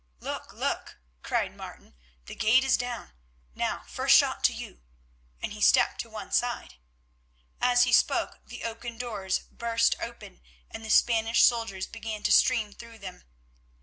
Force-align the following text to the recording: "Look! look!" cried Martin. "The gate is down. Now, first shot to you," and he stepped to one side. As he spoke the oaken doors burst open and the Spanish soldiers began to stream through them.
"Look! 0.19 0.51
look!" 0.51 0.97
cried 1.21 1.55
Martin. 1.55 1.93
"The 2.25 2.33
gate 2.33 2.63
is 2.63 2.75
down. 2.75 3.11
Now, 3.53 3.83
first 3.87 4.17
shot 4.17 4.43
to 4.45 4.51
you," 4.53 4.81
and 5.43 5.53
he 5.53 5.61
stepped 5.61 6.01
to 6.01 6.09
one 6.09 6.31
side. 6.31 6.77
As 7.61 7.83
he 7.83 7.91
spoke 7.93 8.39
the 8.47 8.63
oaken 8.63 8.97
doors 8.97 9.37
burst 9.51 9.93
open 10.01 10.41
and 10.71 10.83
the 10.83 10.89
Spanish 10.89 11.43
soldiers 11.43 11.85
began 11.85 12.23
to 12.23 12.31
stream 12.31 12.73
through 12.73 12.97
them. 12.97 13.25